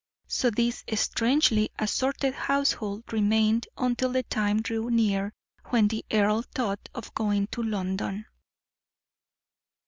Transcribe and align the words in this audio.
So 0.25 0.49
this 0.49 0.83
strangely 0.95 1.69
assorted 1.77 2.33
household 2.33 3.03
remained 3.13 3.67
until 3.77 4.11
the 4.11 4.23
time 4.23 4.59
drew 4.63 4.89
near 4.89 5.31
when 5.65 5.89
the 5.89 6.03
earl 6.11 6.41
thought 6.41 6.89
of 6.95 7.13
going 7.13 7.45
to 7.51 7.61
London. 7.61 8.25